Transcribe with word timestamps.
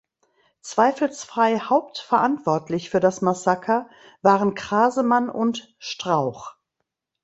Zweifelsfrei 0.61 1.59
hauptverantwortlich 1.59 2.89
für 2.89 2.99
das 2.99 3.21
Massaker 3.21 3.87
waren 4.23 4.55
Crasemann 4.55 5.29
und 5.29 5.75
Strauch. 5.77 6.55